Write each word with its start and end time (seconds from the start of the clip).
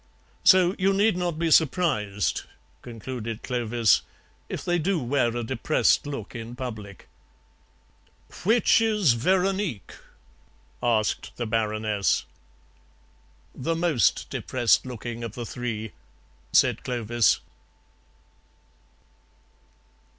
"So 0.43 0.73
you 0.79 0.93
need 0.93 1.15
not 1.15 1.37
be 1.37 1.51
surprised," 1.51 2.45
concluded 2.81 3.43
Clovis, 3.43 4.01
"if 4.49 4.65
they 4.65 4.79
do 4.79 4.97
wear 4.97 5.27
a 5.37 5.43
depressed 5.43 6.07
look 6.07 6.33
in 6.33 6.55
public." 6.55 7.07
"Which 8.43 8.81
is 8.81 9.13
Veronique?" 9.13 9.93
asked 10.81 11.33
the 11.37 11.45
Baroness. 11.45 12.25
"The 13.53 13.75
most 13.75 14.31
depressed 14.31 14.87
looking 14.87 15.23
of 15.23 15.35
the 15.35 15.45
three," 15.45 15.91
said 16.51 16.83
Clovis. 16.83 17.39